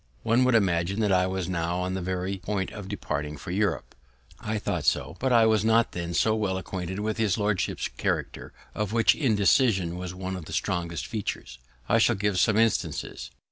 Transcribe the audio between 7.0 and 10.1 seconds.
with his lordship's character, of which indecision